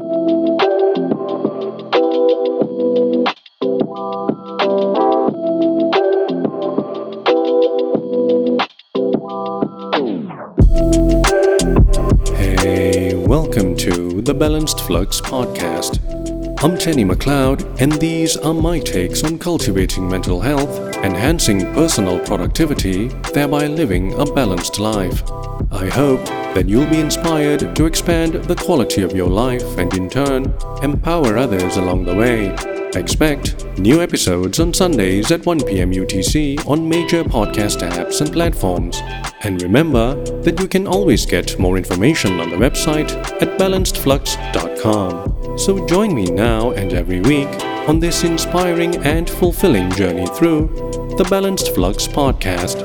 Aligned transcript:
Hey, 0.00 0.06
welcome 13.14 13.76
to 13.76 14.22
the 14.22 14.34
Balanced 14.34 14.80
Flux 14.80 15.20
podcast. 15.20 15.98
I'm 16.62 16.78
Tenny 16.78 17.04
McLeod, 17.04 17.82
and 17.82 17.92
these 17.92 18.38
are 18.38 18.54
my 18.54 18.78
takes 18.78 19.22
on 19.22 19.38
cultivating 19.38 20.08
mental 20.08 20.40
health, 20.40 20.89
enhancing 21.04 21.60
personal 21.74 22.20
productivity, 22.20 23.08
thereby 23.32 23.66
living 23.66 24.12
a 24.20 24.24
balanced 24.24 24.78
life. 24.78 25.22
I 25.70 25.88
hope 25.88 26.24
that 26.54 26.68
you'll 26.68 26.90
be 26.90 27.00
inspired 27.00 27.74
to 27.76 27.86
expand 27.86 28.34
the 28.34 28.56
quality 28.56 29.02
of 29.02 29.14
your 29.14 29.28
life 29.28 29.78
and, 29.78 29.94
in 29.94 30.10
turn, 30.10 30.52
empower 30.82 31.38
others 31.38 31.76
along 31.76 32.04
the 32.04 32.14
way. 32.14 32.54
Expect 32.94 33.64
new 33.78 34.02
episodes 34.02 34.58
on 34.58 34.74
Sundays 34.74 35.30
at 35.30 35.46
1 35.46 35.60
pm 35.60 35.92
UTC 35.92 36.66
on 36.66 36.88
major 36.88 37.22
podcast 37.22 37.88
apps 37.88 38.20
and 38.20 38.32
platforms. 38.32 38.98
And 39.42 39.62
remember 39.62 40.16
that 40.42 40.58
you 40.58 40.66
can 40.66 40.88
always 40.88 41.24
get 41.24 41.56
more 41.58 41.76
information 41.76 42.40
on 42.40 42.50
the 42.50 42.56
website 42.56 43.12
at 43.40 43.56
balancedflux.com. 43.58 45.58
So 45.58 45.86
join 45.86 46.14
me 46.14 46.24
now 46.24 46.72
and 46.72 46.92
every 46.92 47.20
week 47.20 47.48
on 47.88 47.98
this 47.98 48.24
inspiring 48.24 48.96
and 49.04 49.28
fulfilling 49.28 49.90
journey 49.92 50.26
through 50.26 50.68
the 51.16 51.26
Balanced 51.28 51.74
Flux 51.74 52.06
podcast. 52.06 52.78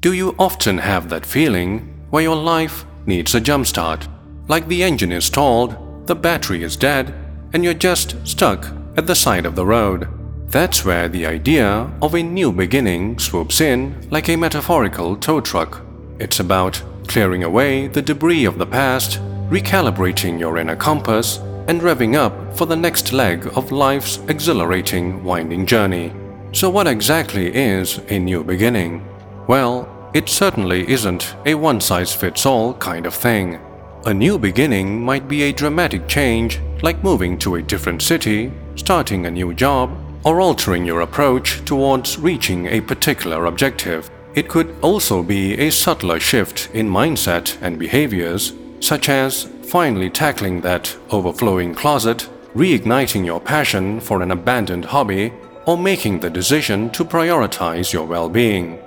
Do 0.00 0.12
you 0.12 0.34
often 0.38 0.78
have 0.78 1.08
that 1.08 1.24
feeling 1.24 2.04
where 2.10 2.22
your 2.22 2.36
life 2.36 2.84
needs 3.06 3.34
a 3.34 3.40
jumpstart? 3.40 4.06
Like 4.48 4.68
the 4.68 4.82
engine 4.82 5.12
is 5.12 5.24
stalled, 5.24 6.06
the 6.06 6.14
battery 6.14 6.62
is 6.62 6.76
dead, 6.76 7.14
and 7.52 7.64
you're 7.64 7.74
just 7.74 8.16
stuck 8.26 8.66
at 8.96 9.06
the 9.06 9.14
side 9.14 9.46
of 9.46 9.54
the 9.54 9.64
road. 9.66 10.08
That's 10.50 10.84
where 10.84 11.08
the 11.08 11.26
idea 11.26 11.90
of 12.02 12.14
a 12.14 12.22
new 12.22 12.52
beginning 12.52 13.18
swoops 13.18 13.60
in 13.60 14.06
like 14.10 14.28
a 14.28 14.36
metaphorical 14.36 15.16
tow 15.16 15.40
truck. 15.40 15.82
It's 16.18 16.38
about 16.38 16.82
clearing 17.06 17.44
away 17.44 17.86
the 17.86 18.02
debris 18.02 18.44
of 18.44 18.58
the 18.58 18.66
past, 18.66 19.20
recalibrating 19.48 20.38
your 20.38 20.58
inner 20.58 20.76
compass, 20.76 21.38
and 21.68 21.80
revving 21.80 22.14
up 22.14 22.56
for 22.56 22.66
the 22.66 22.76
next 22.76 23.12
leg 23.12 23.46
of 23.56 23.72
life's 23.72 24.18
exhilarating, 24.28 25.24
winding 25.24 25.66
journey. 25.66 26.12
So, 26.52 26.70
what 26.70 26.86
exactly 26.86 27.54
is 27.54 27.98
a 28.08 28.18
new 28.18 28.44
beginning? 28.44 29.06
Well, 29.46 29.88
it 30.14 30.28
certainly 30.28 30.88
isn't 30.88 31.34
a 31.44 31.54
one 31.54 31.80
size 31.80 32.14
fits 32.14 32.46
all 32.46 32.74
kind 32.74 33.06
of 33.06 33.14
thing. 33.14 33.58
A 34.06 34.14
new 34.14 34.38
beginning 34.38 35.02
might 35.02 35.26
be 35.26 35.42
a 35.42 35.52
dramatic 35.52 36.06
change, 36.06 36.60
like 36.82 37.02
moving 37.02 37.38
to 37.38 37.56
a 37.56 37.62
different 37.62 38.02
city, 38.02 38.52
starting 38.76 39.26
a 39.26 39.30
new 39.30 39.54
job, 39.54 39.90
or 40.24 40.40
altering 40.40 40.84
your 40.84 41.00
approach 41.00 41.64
towards 41.64 42.18
reaching 42.18 42.66
a 42.66 42.80
particular 42.80 43.46
objective. 43.46 44.10
It 44.34 44.48
could 44.48 44.74
also 44.82 45.22
be 45.22 45.54
a 45.58 45.70
subtler 45.70 46.18
shift 46.18 46.68
in 46.74 46.88
mindset 46.88 47.56
and 47.60 47.78
behaviors, 47.78 48.52
such 48.80 49.08
as 49.08 49.44
finally 49.62 50.10
tackling 50.10 50.60
that 50.62 50.96
overflowing 51.10 51.74
closet, 51.74 52.28
reigniting 52.54 53.24
your 53.24 53.40
passion 53.40 54.00
for 54.00 54.22
an 54.22 54.32
abandoned 54.32 54.86
hobby, 54.86 55.32
or 55.66 55.78
making 55.78 56.18
the 56.20 56.30
decision 56.30 56.90
to 56.90 57.04
prioritize 57.04 57.92
your 57.92 58.06
well 58.06 58.28
being. 58.28 58.78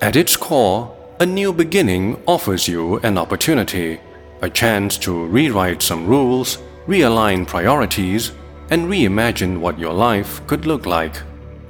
At 0.00 0.16
its 0.16 0.36
core, 0.36 0.96
a 1.20 1.26
new 1.26 1.52
beginning 1.52 2.20
offers 2.26 2.66
you 2.66 2.96
an 3.00 3.18
opportunity, 3.18 4.00
a 4.40 4.48
chance 4.48 4.96
to 4.98 5.26
rewrite 5.26 5.82
some 5.82 6.06
rules, 6.06 6.58
realign 6.88 7.46
priorities, 7.46 8.32
and 8.70 8.86
reimagine 8.86 9.58
what 9.58 9.78
your 9.78 9.92
life 9.92 10.44
could 10.46 10.66
look 10.66 10.86
like. 10.86 11.16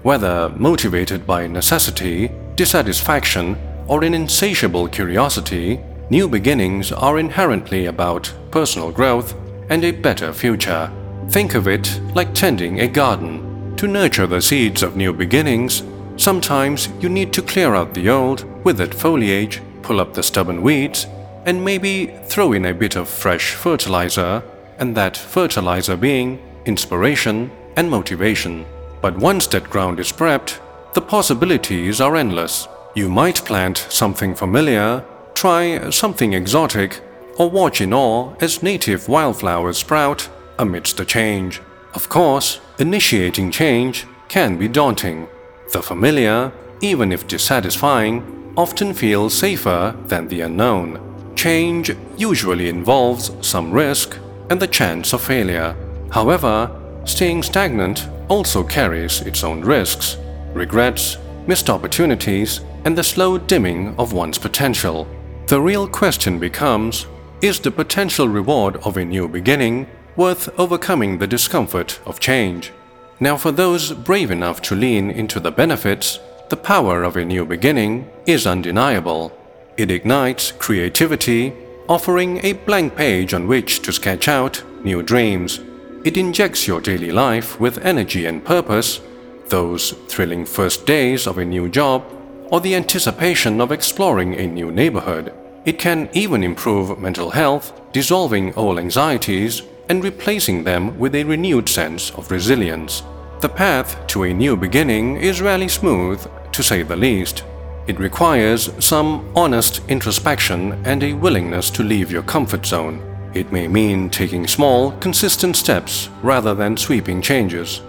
Whether 0.03 0.49
motivated 0.51 1.27
by 1.27 1.47
necessity, 1.47 2.31
dissatisfaction, 2.57 3.57
or 3.87 4.05
an 4.05 4.15
insatiable 4.15 4.89
curiosity, 4.89 5.81
new 6.11 6.29
beginnings 6.29 6.93
are 6.93 7.19
inherently 7.19 7.87
about 7.87 8.33
personal 8.51 8.91
growth 8.91 9.35
and 9.69 9.85
a 9.85 9.91
better 9.91 10.33
future. 10.33 10.91
Think 11.29 11.55
of 11.55 11.69
it 11.69 12.01
like 12.15 12.35
tending 12.35 12.81
a 12.81 12.89
garden. 12.89 13.77
To 13.77 13.89
nurture 13.89 14.27
the 14.27 14.41
seeds 14.41 14.83
of 14.83 14.97
new 14.97 15.13
beginnings, 15.13 15.83
sometimes 16.17 16.89
you 17.01 17.09
need 17.09 17.33
to 17.33 17.43
clear 17.43 17.75
out 17.75 17.95
the 17.95 18.09
old, 18.09 18.45
withered 18.65 18.95
foliage, 18.95 19.61
pull 19.83 20.01
up 20.01 20.15
the 20.15 20.23
stubborn 20.23 20.63
weeds, 20.63 21.07
and 21.47 21.65
maybe 21.65 22.07
throw 22.25 22.53
in 22.53 22.67
a 22.67 22.75
bit 22.75 22.97
of 22.97 23.09
fresh 23.09 23.53
fertilizer, 23.53 24.43
and 24.79 24.97
that 24.97 25.17
fertilizer 25.17 25.97
being 25.97 26.41
inspiration 26.65 27.51
and 27.77 27.91
motivation. 27.91 28.65
But 29.03 29.19
once 29.19 29.47
that 29.49 29.69
ground 29.69 30.01
is 30.01 30.13
prepped, 30.13 30.61
the 30.95 31.03
possibilities 31.03 32.01
are 32.01 32.15
endless. 32.15 32.69
You 32.95 33.09
might 33.09 33.45
plant 33.45 33.87
something 33.91 34.37
familiar, 34.37 35.05
try 35.35 35.91
something 35.91 36.33
exotic, 36.33 37.01
or 37.37 37.51
watch 37.51 37.81
in 37.81 37.93
awe 37.93 38.35
as 38.41 38.63
native 38.63 39.09
wildflowers 39.09 39.79
sprout 39.79 40.29
amidst 40.57 40.97
the 40.97 41.05
change. 41.05 41.61
Of 41.95 42.09
course, 42.09 42.61
initiating 42.79 43.51
change 43.51 44.07
can 44.29 44.57
be 44.57 44.69
daunting. 44.69 45.27
The 45.73 45.83
familiar, 45.83 46.53
even 46.81 47.11
if 47.11 47.27
dissatisfying, 47.27 48.53
often 48.57 48.95
feels 48.95 49.37
safer 49.37 49.97
than 50.07 50.29
the 50.29 50.43
unknown. 50.43 51.35
Change 51.35 51.91
usually 52.17 52.69
involves 52.69 53.33
some 53.41 53.73
risk 53.73 54.17
and 54.49 54.61
the 54.61 54.69
chance 54.69 55.13
of 55.13 55.23
failure. 55.23 55.75
However, 56.13 56.71
staying 57.05 57.43
stagnant 57.43 58.09
also 58.29 58.63
carries 58.63 59.23
its 59.23 59.43
own 59.43 59.63
risks 59.63 60.19
regrets, 60.55 61.19
missed 61.47 61.69
opportunities, 61.69 62.61
and 62.85 62.97
the 62.97 63.05
slow 63.05 63.39
dimming 63.39 63.95
of 63.99 64.13
one's 64.13 64.39
potential. 64.39 65.07
The 65.47 65.61
real 65.61 65.87
question 65.87 66.39
becomes 66.39 67.07
is 67.43 67.61
the 67.61 67.71
potential 67.71 68.29
reward 68.29 68.77
of 68.79 68.97
a 68.97 69.05
new 69.05 69.29
beginning 69.29 69.87
worth 70.17 70.49
overcoming 70.59 71.19
the 71.19 71.27
discomfort 71.27 72.01
of 72.07 72.21
change? 72.21 72.73
Now, 73.21 73.37
for 73.37 73.53
those 73.53 73.93
brave 73.93 74.31
enough 74.31 74.63
to 74.63 74.75
lean 74.75 75.11
into 75.11 75.41
the 75.41 75.51
benefits, 75.51 76.19
the 76.49 76.57
power 76.57 77.03
of 77.03 77.17
a 77.17 77.25
new 77.25 77.45
beginning 77.45 78.11
is 78.27 78.47
undeniable. 78.47 79.37
It 79.77 79.91
ignites 79.91 80.53
creativity, 80.53 81.53
offering 81.89 82.45
a 82.45 82.53
blank 82.53 82.97
page 82.97 83.35
on 83.35 83.47
which 83.47 83.83
to 83.83 83.93
sketch 83.93 84.29
out 84.29 84.63
new 84.85 85.03
dreams. 85.03 85.61
It 86.05 86.17
injects 86.17 86.67
your 86.67 86.81
daily 86.81 87.13
life 87.13 87.59
with 87.61 87.85
energy 87.85 88.27
and 88.27 88.45
purpose 88.45 89.01
those 89.49 89.93
thrilling 90.09 90.45
first 90.45 90.87
days 90.87 91.27
of 91.27 91.39
a 91.39 91.45
new 91.45 91.69
job, 91.69 92.05
or 92.51 92.61
the 92.61 92.75
anticipation 92.75 93.61
of 93.61 93.73
exploring 93.73 94.35
a 94.35 94.47
new 94.47 94.71
neighborhood. 94.71 95.33
It 95.65 95.79
can 95.79 96.09
even 96.13 96.45
improve 96.45 96.99
mental 96.99 97.31
health, 97.31 97.73
dissolving 97.93 98.55
all 98.55 98.79
anxieties 98.79 99.63
and 99.89 100.05
replacing 100.05 100.65
them 100.65 100.99
with 100.99 101.15
a 101.15 101.25
renewed 101.25 101.69
sense 101.69 102.11
of 102.11 102.31
resilience. 102.31 103.03
The 103.41 103.49
path 103.49 104.07
to 104.09 104.25
a 104.25 104.33
new 104.33 104.57
beginning 104.57 105.17
is 105.17 105.43
rarely 105.43 105.69
smooth, 105.69 106.27
to 106.53 106.63
say 106.63 106.83
the 106.83 106.97
least. 106.97 107.45
It 107.87 107.99
requires 107.99 108.71
some 108.79 109.31
honest 109.37 109.83
introspection 109.89 110.73
and 110.87 111.03
a 111.03 111.13
willingness 111.13 111.71
to 111.71 111.83
leave 111.83 112.11
your 112.11 112.23
comfort 112.23 112.65
zone. 112.65 113.03
It 113.35 113.53
may 113.53 113.69
mean 113.69 114.11
taking 114.11 114.47
small, 114.47 114.93
consistent 114.93 115.57
steps 115.57 116.09
rather 116.23 116.55
than 116.55 116.77
sweeping 116.77 117.21
changes. 117.21 117.83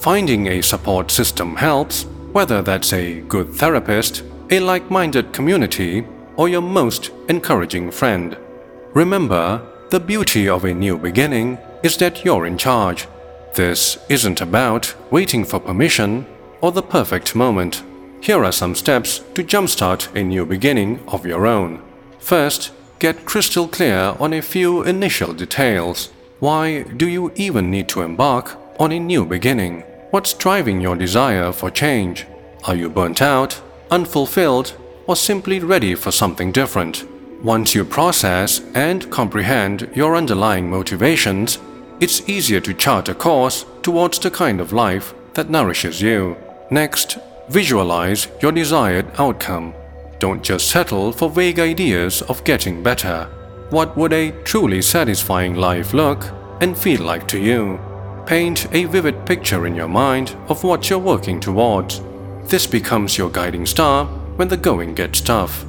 Finding 0.00 0.46
a 0.46 0.62
support 0.62 1.10
system 1.10 1.56
helps, 1.56 2.04
whether 2.32 2.62
that's 2.62 2.94
a 2.94 3.20
good 3.20 3.52
therapist, 3.52 4.22
a 4.48 4.58
like 4.58 4.90
minded 4.90 5.30
community, 5.34 6.06
or 6.36 6.48
your 6.48 6.62
most 6.62 7.10
encouraging 7.28 7.90
friend. 7.90 8.34
Remember, 8.94 9.60
the 9.90 10.00
beauty 10.00 10.48
of 10.48 10.64
a 10.64 10.72
new 10.72 10.96
beginning 10.96 11.58
is 11.82 11.98
that 11.98 12.24
you're 12.24 12.46
in 12.46 12.56
charge. 12.56 13.08
This 13.52 13.98
isn't 14.08 14.40
about 14.40 14.94
waiting 15.10 15.44
for 15.44 15.60
permission 15.60 16.24
or 16.62 16.72
the 16.72 16.82
perfect 16.82 17.34
moment. 17.34 17.82
Here 18.22 18.42
are 18.42 18.52
some 18.52 18.74
steps 18.74 19.18
to 19.34 19.44
jumpstart 19.44 20.16
a 20.16 20.24
new 20.24 20.46
beginning 20.46 21.00
of 21.08 21.26
your 21.26 21.46
own. 21.46 21.82
First, 22.18 22.72
get 23.00 23.26
crystal 23.26 23.68
clear 23.68 24.16
on 24.18 24.32
a 24.32 24.40
few 24.40 24.82
initial 24.82 25.34
details. 25.34 26.10
Why 26.38 26.84
do 26.84 27.06
you 27.06 27.32
even 27.36 27.70
need 27.70 27.90
to 27.90 28.00
embark 28.00 28.56
on 28.78 28.92
a 28.92 28.98
new 28.98 29.26
beginning? 29.26 29.84
What's 30.10 30.34
driving 30.34 30.80
your 30.80 30.96
desire 30.96 31.52
for 31.52 31.70
change? 31.70 32.26
Are 32.64 32.74
you 32.74 32.90
burnt 32.90 33.22
out, 33.22 33.62
unfulfilled, 33.92 34.76
or 35.06 35.14
simply 35.14 35.60
ready 35.60 35.94
for 35.94 36.10
something 36.10 36.50
different? 36.50 37.06
Once 37.44 37.76
you 37.76 37.84
process 37.84 38.60
and 38.74 39.08
comprehend 39.12 39.88
your 39.94 40.16
underlying 40.16 40.68
motivations, 40.68 41.60
it's 42.00 42.28
easier 42.28 42.58
to 42.58 42.74
chart 42.74 43.08
a 43.08 43.14
course 43.14 43.64
towards 43.82 44.18
the 44.18 44.32
kind 44.32 44.60
of 44.60 44.72
life 44.72 45.14
that 45.34 45.48
nourishes 45.48 46.02
you. 46.02 46.36
Next, 46.72 47.16
visualize 47.48 48.26
your 48.42 48.50
desired 48.50 49.06
outcome. 49.16 49.74
don't 50.18 50.42
just 50.42 50.68
settle 50.68 51.12
for 51.12 51.30
vague 51.30 51.60
ideas 51.60 52.20
of 52.22 52.44
getting 52.44 52.82
better. 52.82 53.28
What 53.70 53.96
would 53.96 54.12
a 54.12 54.32
truly 54.42 54.82
satisfying 54.82 55.54
life 55.54 55.94
look 55.94 56.26
and 56.60 56.76
feel 56.76 57.00
like 57.02 57.26
to 57.28 57.38
you? 57.38 57.78
Paint 58.26 58.72
a 58.72 58.84
vivid 58.84 59.26
picture 59.26 59.66
in 59.66 59.74
your 59.74 59.88
mind 59.88 60.36
of 60.48 60.62
what 60.62 60.88
you're 60.88 60.98
working 60.98 61.40
towards. 61.40 62.00
This 62.44 62.66
becomes 62.66 63.18
your 63.18 63.30
guiding 63.30 63.66
star 63.66 64.06
when 64.36 64.48
the 64.48 64.56
going 64.56 64.94
gets 64.94 65.20
tough. 65.20 65.64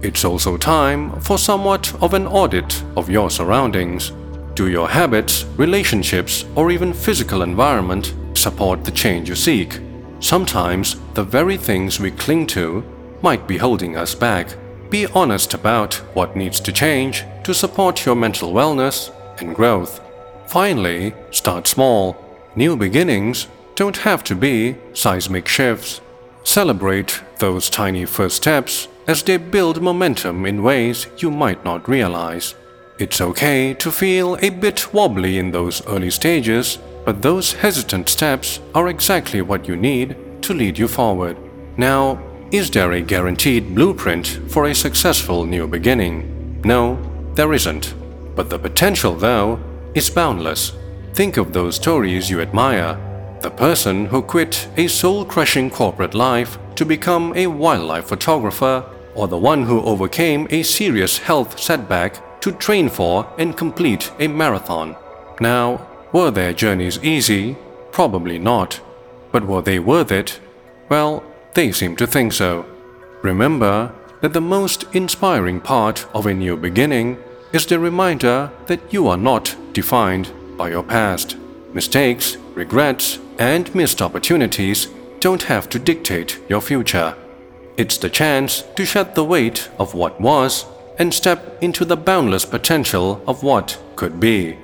It's 0.00 0.24
also 0.24 0.56
time 0.56 1.20
for 1.20 1.38
somewhat 1.38 1.92
of 2.02 2.14
an 2.14 2.26
audit 2.26 2.82
of 2.96 3.10
your 3.10 3.30
surroundings. 3.30 4.12
Do 4.54 4.68
your 4.68 4.88
habits, 4.88 5.44
relationships, 5.56 6.44
or 6.54 6.70
even 6.70 6.92
physical 6.94 7.42
environment 7.42 8.14
support 8.34 8.84
the 8.84 8.90
change 8.90 9.28
you 9.28 9.34
seek? 9.34 9.80
Sometimes 10.20 10.96
the 11.14 11.24
very 11.24 11.56
things 11.56 12.00
we 12.00 12.10
cling 12.10 12.46
to 12.48 12.84
might 13.22 13.46
be 13.46 13.58
holding 13.58 13.96
us 13.96 14.14
back. 14.14 14.56
Be 14.90 15.06
honest 15.06 15.52
about 15.52 15.94
what 16.14 16.36
needs 16.36 16.60
to 16.60 16.72
change 16.72 17.24
to 17.44 17.52
support 17.52 18.06
your 18.06 18.16
mental 18.16 18.52
wellness 18.52 19.12
and 19.40 19.54
growth. 19.54 20.00
Finally, 20.48 21.12
start 21.30 21.66
small. 21.66 22.16
New 22.56 22.74
beginnings 22.74 23.48
don't 23.74 23.98
have 23.98 24.24
to 24.24 24.34
be 24.34 24.76
seismic 24.94 25.46
shifts. 25.46 26.00
Celebrate 26.42 27.22
those 27.38 27.68
tiny 27.68 28.06
first 28.06 28.36
steps 28.36 28.88
as 29.06 29.22
they 29.22 29.36
build 29.36 29.82
momentum 29.82 30.46
in 30.46 30.62
ways 30.62 31.06
you 31.18 31.30
might 31.30 31.62
not 31.66 31.86
realize. 31.86 32.54
It's 32.98 33.20
okay 33.20 33.74
to 33.74 33.92
feel 33.92 34.38
a 34.40 34.48
bit 34.48 34.94
wobbly 34.94 35.36
in 35.38 35.50
those 35.50 35.86
early 35.86 36.10
stages, 36.10 36.78
but 37.04 37.20
those 37.20 37.52
hesitant 37.52 38.08
steps 38.08 38.58
are 38.74 38.88
exactly 38.88 39.42
what 39.42 39.68
you 39.68 39.76
need 39.76 40.16
to 40.42 40.54
lead 40.54 40.78
you 40.78 40.88
forward. 40.88 41.36
Now, 41.76 42.18
is 42.50 42.70
there 42.70 42.92
a 42.92 43.02
guaranteed 43.02 43.74
blueprint 43.74 44.26
for 44.48 44.64
a 44.64 44.74
successful 44.74 45.44
new 45.44 45.68
beginning? 45.68 46.62
No, 46.64 46.98
there 47.34 47.52
isn't. 47.52 47.94
But 48.34 48.48
the 48.48 48.58
potential, 48.58 49.14
though, 49.14 49.60
is 49.98 50.08
boundless. 50.08 50.72
Think 51.12 51.38
of 51.38 51.52
those 51.52 51.74
stories 51.74 52.30
you 52.30 52.40
admire. 52.40 52.94
The 53.42 53.50
person 53.50 54.06
who 54.06 54.22
quit 54.22 54.68
a 54.76 54.86
soul 54.86 55.24
crushing 55.24 55.70
corporate 55.70 56.14
life 56.14 56.56
to 56.76 56.84
become 56.84 57.32
a 57.34 57.48
wildlife 57.48 58.06
photographer, 58.06 58.84
or 59.16 59.26
the 59.26 59.44
one 59.52 59.64
who 59.64 59.82
overcame 59.82 60.46
a 60.50 60.62
serious 60.62 61.18
health 61.18 61.58
setback 61.58 62.40
to 62.42 62.52
train 62.52 62.88
for 62.88 63.26
and 63.38 63.56
complete 63.56 64.12
a 64.20 64.28
marathon. 64.28 64.94
Now, 65.40 65.84
were 66.12 66.30
their 66.30 66.52
journeys 66.52 67.02
easy? 67.02 67.56
Probably 67.90 68.38
not. 68.38 68.80
But 69.32 69.48
were 69.48 69.62
they 69.62 69.80
worth 69.80 70.12
it? 70.12 70.38
Well, 70.88 71.24
they 71.54 71.72
seem 71.72 71.96
to 71.96 72.06
think 72.06 72.32
so. 72.32 72.64
Remember 73.22 73.92
that 74.20 74.32
the 74.32 74.40
most 74.40 74.84
inspiring 74.92 75.60
part 75.60 76.06
of 76.14 76.26
a 76.26 76.34
new 76.34 76.56
beginning 76.56 77.18
is 77.52 77.66
the 77.66 77.78
reminder 77.78 78.50
that 78.66 78.92
you 78.92 79.08
are 79.08 79.16
not 79.16 79.56
defined 79.72 80.30
by 80.56 80.70
your 80.70 80.82
past. 80.82 81.36
Mistakes, 81.72 82.36
regrets, 82.54 83.18
and 83.38 83.74
missed 83.74 84.02
opportunities 84.02 84.88
don't 85.20 85.44
have 85.44 85.68
to 85.70 85.78
dictate 85.78 86.40
your 86.48 86.60
future. 86.60 87.14
It's 87.76 87.98
the 87.98 88.10
chance 88.10 88.62
to 88.76 88.84
shed 88.84 89.14
the 89.14 89.24
weight 89.24 89.70
of 89.78 89.94
what 89.94 90.20
was 90.20 90.66
and 90.98 91.14
step 91.14 91.62
into 91.62 91.84
the 91.84 91.96
boundless 91.96 92.44
potential 92.44 93.22
of 93.26 93.42
what 93.42 93.80
could 93.96 94.18
be. 94.18 94.58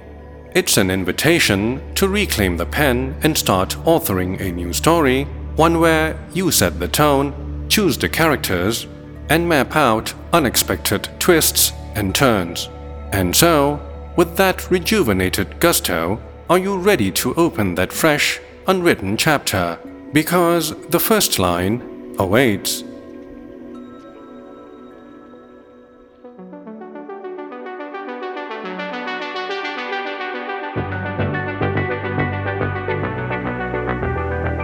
It's 0.55 0.77
an 0.77 0.91
invitation 0.91 1.95
to 1.95 2.09
reclaim 2.09 2.57
the 2.57 2.67
pen 2.67 3.17
and 3.23 3.37
start 3.37 3.71
authoring 3.85 4.41
a 4.41 4.53
new 4.53 4.73
story 4.73 5.27
one 5.57 5.79
where 5.79 6.19
you 6.33 6.51
set 6.51 6.81
the 6.81 6.89
tone, 6.89 7.67
choose 7.69 7.97
the 7.97 8.09
characters, 8.09 8.89
and 9.29 9.49
map 9.49 9.77
out 9.77 10.13
unexpected 10.33 11.09
twists 11.21 11.73
and 11.95 12.13
turns. 12.15 12.69
And 13.13 13.35
so, 13.35 13.81
with 14.17 14.37
that 14.37 14.71
rejuvenated 14.71 15.61
gusto, 15.61 16.21
are 16.49 16.59
you 16.59 16.79
ready 16.79 17.11
to 17.13 17.35
open 17.35 17.75
that 17.77 17.93
fresh, 17.93 18.41
unwritten 18.67 19.17
chapter? 19.17 19.79
Because 20.13 20.75
the 20.89 21.01
first 21.01 21.39
line 21.39 22.15
awaits. 22.19 22.85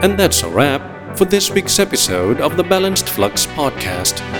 And 0.02 0.19
that's 0.19 0.42
a 0.42 0.48
wrap 0.48 1.19
for 1.19 1.26
this 1.26 1.50
week's 1.50 1.78
episode 1.78 2.40
of 2.40 2.56
the 2.56 2.64
Balanced 2.64 3.08
Flux 3.08 3.46
podcast. 3.46 4.39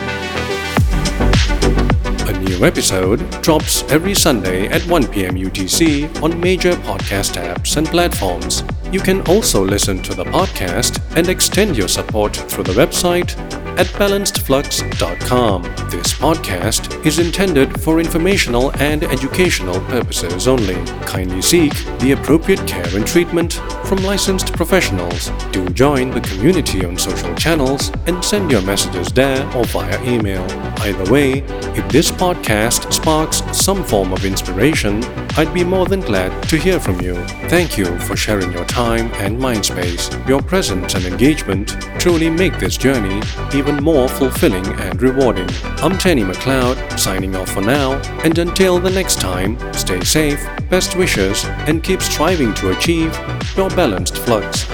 New 2.61 2.67
episode 2.67 3.21
drops 3.41 3.85
every 3.85 4.15
Sunday 4.15 4.69
at 4.69 4.83
1 4.83 5.07
pm 5.07 5.35
UTC 5.35 6.23
on 6.23 6.39
major 6.39 6.73
podcast 6.73 7.41
apps 7.41 7.79
and 7.79 7.87
platforms. 7.87 8.65
You 8.93 9.01
can 9.01 9.23
also 9.23 9.65
listen 9.65 10.03
to 10.03 10.12
the 10.12 10.25
podcast 10.25 11.01
and 11.17 11.31
extend 11.31 11.75
your 11.75 11.89
support 11.89 12.37
through 12.37 12.65
the 12.65 12.75
website 12.75 13.31
at 13.81 13.87
balancedflux.com. 13.97 15.62
This 15.88 16.12
podcast 16.12 17.06
is 17.06 17.19
intended 17.19 17.81
for 17.81 17.99
informational 17.99 18.77
and 18.77 19.03
educational 19.05 19.81
purposes 19.87 20.47
only. 20.47 20.75
Kindly 21.06 21.41
seek 21.41 21.73
the 22.00 22.12
appropriate 22.12 22.67
care 22.67 22.94
and 22.94 23.06
treatment 23.06 23.55
from 23.87 24.03
licensed 24.03 24.53
professionals. 24.53 25.31
Do 25.50 25.67
join 25.71 26.11
the 26.11 26.21
community 26.21 26.85
on 26.85 26.99
social 26.99 27.35
channels 27.37 27.91
and 28.06 28.23
send 28.23 28.50
your 28.50 28.61
messages 28.62 29.09
there 29.09 29.43
or 29.56 29.65
via 29.65 29.99
email. 30.05 30.44
Either 30.81 31.11
way, 31.11 31.38
if 31.75 31.88
this 31.91 32.11
podcast 32.11 32.93
sparks 32.93 33.43
some 33.53 33.83
form 33.83 34.12
of 34.12 34.26
inspiration, 34.26 35.03
I'd 35.38 35.55
be 35.55 35.65
more 35.65 35.87
than 35.87 36.00
glad 36.00 36.31
to 36.50 36.59
hear 36.59 36.79
from 36.79 37.00
you. 37.00 37.15
Thank 37.49 37.79
you 37.79 37.99
for 38.00 38.15
sharing 38.15 38.53
your 38.53 38.67
time 38.67 39.11
and 39.15 39.38
mind 39.38 39.65
space. 39.65 40.11
Your 40.29 40.43
presence 40.43 40.94
and 40.94 41.05
engagement 41.06 41.69
truly 41.99 42.29
make 42.29 42.59
this 42.59 42.76
journey 42.76 43.23
even 43.55 43.70
more 43.79 44.09
fulfilling 44.09 44.67
and 44.81 45.01
rewarding. 45.01 45.49
I'm 45.83 45.97
Tenny 45.99 46.23
McLeod, 46.23 46.99
signing 46.99 47.37
off 47.37 47.51
for 47.51 47.61
now, 47.61 47.93
and 48.25 48.39
until 48.39 48.79
the 48.79 48.91
next 48.91 49.21
time, 49.21 49.59
stay 49.73 50.01
safe, 50.01 50.45
best 50.69 50.97
wishes, 50.97 51.45
and 51.67 51.83
keep 51.83 52.03
striving 52.03 52.55
to 52.55 52.71
achieve 52.77 53.17
your 53.57 53.71
balanced 53.71 54.19
flux. 54.19 54.67